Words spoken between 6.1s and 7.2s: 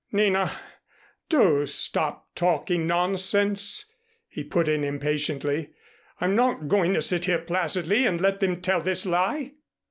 "I'm not going to